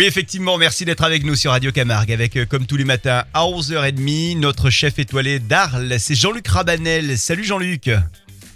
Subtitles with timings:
[0.00, 3.24] Oui, effectivement, merci d'être avec nous sur Radio Camargue avec, euh, comme tous les matins,
[3.34, 7.18] à 11h30, notre chef étoilé d'Arles, c'est Jean-Luc Rabanel.
[7.18, 7.90] Salut Jean-Luc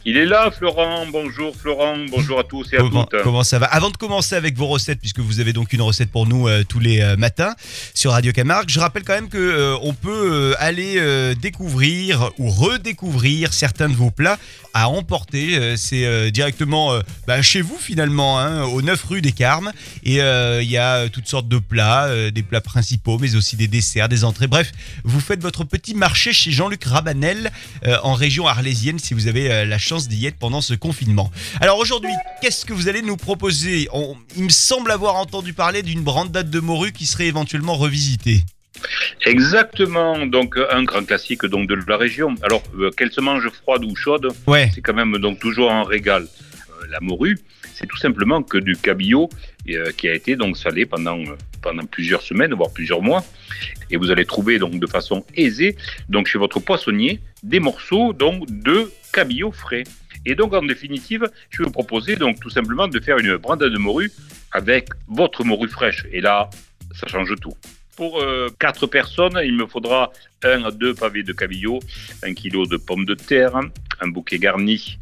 [0.07, 1.07] Il est là, Florent.
[1.11, 1.97] Bonjour, Florent.
[2.11, 3.23] Bonjour à tous et à comment, toutes.
[3.23, 6.11] comment ça va Avant de commencer avec vos recettes, puisque vous avez donc une recette
[6.11, 7.55] pour nous euh, tous les euh, matins
[7.95, 13.55] sur Radio Camargue, je rappelle quand même que euh, on peut aller découvrir ou redécouvrir
[13.55, 14.39] certains de vos plats
[14.75, 15.77] à emporter.
[15.77, 19.73] C'est directement bah, chez vous finalement, hein, au 9 rue des Carmes.
[20.03, 24.09] Et il y a toutes sortes de plats, des plats principaux, mais aussi des desserts,
[24.09, 24.49] des entrées.
[24.49, 24.73] Bref,
[25.05, 27.53] vous faites votre petit marché chez Jean-Luc Rabanel
[28.03, 31.31] en région arlésienne si vous avez la chance d'y être pendant ce confinement.
[31.61, 32.11] Alors aujourd'hui,
[32.43, 36.51] qu'est-ce que vous allez nous proposer On- Il me semble avoir entendu parler d'une brandade
[36.51, 38.43] de morue qui serait éventuellement revisitée.
[39.25, 40.27] Exactement.
[40.27, 42.35] Donc, un grand classique donc de la région.
[42.43, 45.85] Alors, euh, qu'elle se mange froide ou chaude, Ouais, c'est quand même donc toujours un
[45.85, 46.25] régal.
[46.25, 47.39] Euh, la morue,
[47.75, 49.29] c'est tout simplement que du cabillaud
[49.71, 53.25] euh, qui a été donc salé pendant euh, pendant plusieurs semaines, voire plusieurs mois.
[53.91, 55.77] Et vous allez trouver donc de façon aisée,
[56.09, 58.37] donc chez votre poissonnier, des morceaux donc
[58.69, 59.85] de cabillaud frais.
[60.27, 63.73] Et donc en définitive, je vais vous proposer donc tout simplement de faire une brandade
[63.73, 64.13] de morue
[64.53, 66.07] avec votre morue fraîche.
[66.13, 66.51] Et là,
[66.99, 67.57] ça change tout.
[67.97, 71.79] Pour euh, quatre personnes, il me faudra un à deux pavés de cabillaud,
[72.23, 73.61] un kilo de pommes de terre,
[74.01, 74.99] un bouquet garni,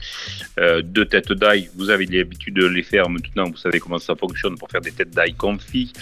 [0.58, 1.70] euh, deux têtes d'ail.
[1.76, 4.92] Vous avez l'habitude de les faire maintenant, vous savez comment ça fonctionne pour faire des
[4.92, 5.92] têtes d'ail confit.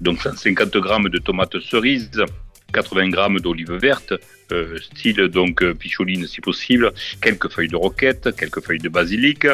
[0.00, 2.22] Donc 150 grammes de tomates cerises,
[2.72, 4.14] 80 grammes d'olives vertes,
[4.52, 9.46] euh, style donc euh, picholine si possible, quelques feuilles de roquette, quelques feuilles de basilic,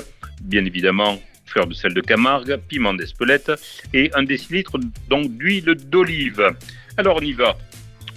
[0.43, 3.53] bien évidemment fleur de sel de Camargue, piment d'Espelette
[3.93, 6.43] et un décilitre donc d'huile d'olive.
[6.97, 7.59] Alors on y va.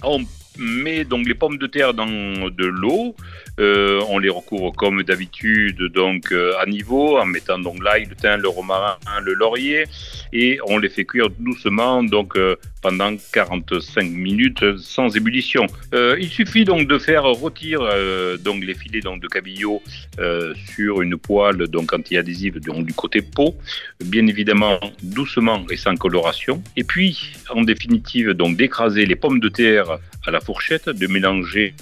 [0.02, 0.24] On
[0.58, 3.14] met donc les pommes de terre dans de l'eau.
[3.58, 8.14] Euh, on les recouvre comme d'habitude donc euh, à niveau en mettant donc l'ail, le
[8.14, 9.84] thym, le romarin, le laurier
[10.32, 15.66] et on les fait cuire doucement donc euh, pendant 45 minutes sans ébullition.
[15.92, 19.82] Euh, il suffit donc de faire rôtir euh, donc les filets donc de cabillaud
[20.20, 23.56] euh, sur une poêle donc anti-adhésive donc, du côté peau,
[24.04, 26.62] bien évidemment doucement et sans coloration.
[26.76, 31.74] Et puis en définitive donc d'écraser les pommes de terre à la fourchette, de mélanger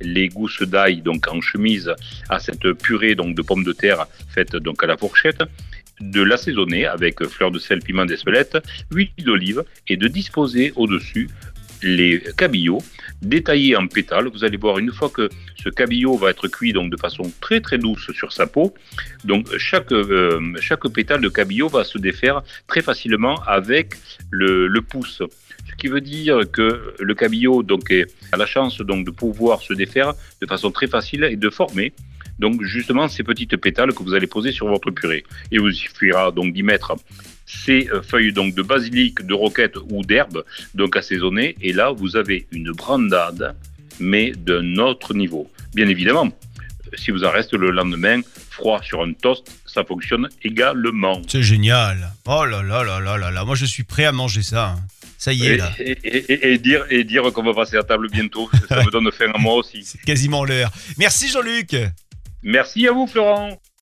[0.00, 1.92] les gousses d'ail donc en chemise
[2.28, 5.42] à cette purée donc de pommes de terre faite donc à la fourchette,
[6.00, 8.58] de l'assaisonner avec fleur de sel, piment d'Espelette,
[8.92, 11.28] huile d'olive et de disposer au-dessus
[11.84, 12.82] les cabillots
[13.22, 14.28] détaillés en pétales.
[14.28, 15.28] Vous allez voir une fois que
[15.62, 18.74] ce cabillaud va être cuit donc de façon très très douce sur sa peau.
[19.24, 23.94] Donc chaque euh, chaque pétale de cabillaud va se défaire très facilement avec
[24.30, 25.22] le, pouce.
[25.68, 27.92] Ce qui veut dire que le cabillaud donc
[28.32, 31.92] a la chance donc de pouvoir se défaire de façon très facile et de former
[32.38, 35.24] donc justement ces petites pétales que vous allez poser sur votre purée.
[35.50, 36.94] Il vous suffira donc d'y mettre
[37.46, 42.16] ces euh, feuilles donc de basilic, de roquette ou d'herbe donc assaisonnées et là vous
[42.16, 43.54] avez une brandade
[44.00, 45.50] mais d'un autre niveau.
[45.74, 46.28] Bien évidemment,
[46.96, 48.20] si vous en reste le lendemain
[48.50, 51.20] froid sur un toast, ça fonctionne également.
[51.28, 52.12] c'est génial.
[52.26, 54.70] Oh là là là là là là, moi je suis prêt à manger ça.
[54.76, 54.80] hein.
[55.16, 57.82] Ça y est Et, là, et- et- et dire, et dire qu'on va passer à
[57.82, 59.82] table bientôt, ça me donne faim à moi aussi.
[59.84, 60.70] c'est quasiment l'heure.
[60.98, 61.74] Merci Jean-Luc
[62.44, 63.58] Merci à vous, Florent.